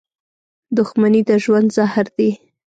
•دښمني 0.77 1.21
د 1.29 1.31
ژوند 1.43 1.67
زهر 1.75 2.07
دي. 2.17 2.29